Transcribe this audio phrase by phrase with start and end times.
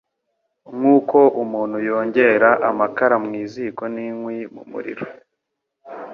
[0.75, 5.03] Nk’uko umuntu yongera amakara mu ziko n’inkwi mu muriro